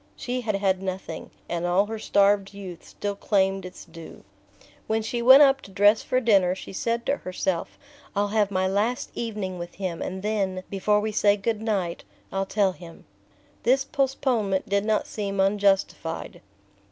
She 0.15 0.41
had 0.41 0.55
had 0.55 0.81
nothing, 0.81 1.29
and 1.47 1.63
all 1.63 1.85
her 1.85 1.99
starved 1.99 2.55
youth 2.55 2.83
still 2.87 3.13
claimed 3.15 3.67
its 3.67 3.85
due. 3.85 4.23
When 4.87 5.03
she 5.03 5.21
went 5.21 5.43
up 5.43 5.61
to 5.61 5.71
dress 5.71 6.01
for 6.01 6.19
dinner 6.19 6.55
she 6.55 6.73
said 6.73 7.05
to 7.05 7.17
herself: 7.17 7.77
"I'll 8.15 8.29
have 8.29 8.49
my 8.49 8.67
last 8.67 9.11
evening 9.13 9.59
with 9.59 9.75
him, 9.75 10.01
and 10.01 10.23
then, 10.23 10.63
before 10.71 10.99
we 11.01 11.11
say 11.11 11.37
good 11.37 11.61
night, 11.61 12.03
I'll 12.31 12.47
tell 12.47 12.71
him." 12.71 13.05
This 13.61 13.85
postponement 13.85 14.67
did 14.67 14.85
not 14.85 15.05
seem 15.05 15.39
unjustified. 15.39 16.41